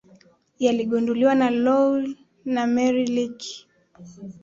[0.59, 3.65] Yaligunduliwa na Loui na Mary Leakey